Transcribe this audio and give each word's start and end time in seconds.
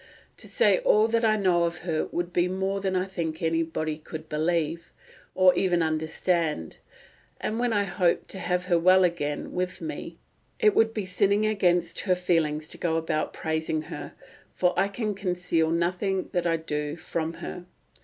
To 0.37 0.47
say 0.47 0.79
all 0.79 1.07
that 1.09 1.23
I 1.23 1.35
know 1.37 1.65
of 1.65 1.81
her 1.85 2.07
would 2.07 2.33
be 2.33 2.47
more 2.47 2.81
than 2.81 2.95
I 2.95 3.05
think 3.05 3.39
anybody 3.43 3.99
could 3.99 4.27
believe, 4.27 4.91
or 5.35 5.53
even 5.53 5.83
understand; 5.83 6.79
and 7.39 7.59
when 7.59 7.71
I 7.71 7.83
hope 7.83 8.25
to 8.29 8.39
have 8.39 8.65
her 8.65 8.79
well 8.79 9.03
again 9.03 9.51
with 9.53 9.79
me, 9.79 10.17
it 10.59 10.73
would 10.73 10.91
be 10.91 11.05
sinning 11.05 11.45
against 11.45 11.99
her 11.99 12.15
feelings 12.15 12.67
to 12.69 12.79
go 12.79 12.97
about 12.97 13.31
praising 13.31 13.83
her, 13.93 14.15
for 14.51 14.73
I 14.75 14.87
can 14.87 15.13
conceal 15.13 15.69
nothing 15.69 16.29
that 16.31 16.47
I 16.47 16.57
do 16.57 16.95
from 16.95 17.33
her. 17.35 17.67